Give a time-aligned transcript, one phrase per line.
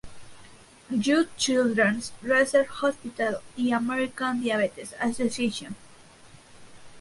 [0.91, 5.75] Jude Children's Research Hospital, y la American Diabetes Association.